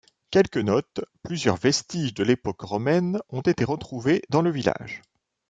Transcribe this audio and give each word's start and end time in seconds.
Quelques 0.31 0.57
notes— 0.57 0.99
Plusieurs 1.23 1.57
vestiges 1.57 2.15
de 2.15 2.23
l’époque 2.23 2.61
romaine 2.63 3.19
ont 3.29 3.41
été 3.41 3.63
retrouvés 3.63 4.23
dans 4.29 4.41
le 4.41 4.49
village. 4.49 5.03